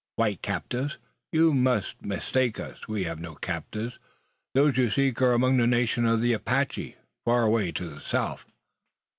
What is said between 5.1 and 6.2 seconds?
are among the nations